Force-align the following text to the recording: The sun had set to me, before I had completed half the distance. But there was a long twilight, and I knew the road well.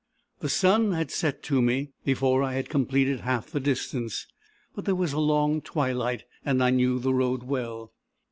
The 0.39 0.49
sun 0.49 0.93
had 0.93 1.11
set 1.11 1.43
to 1.43 1.61
me, 1.61 1.91
before 2.03 2.41
I 2.41 2.53
had 2.53 2.69
completed 2.69 3.19
half 3.19 3.51
the 3.51 3.59
distance. 3.59 4.25
But 4.73 4.85
there 4.85 4.95
was 4.95 5.13
a 5.13 5.19
long 5.19 5.61
twilight, 5.61 6.23
and 6.43 6.63
I 6.63 6.71
knew 6.71 6.97
the 6.97 7.13
road 7.13 7.43
well. 7.43 7.93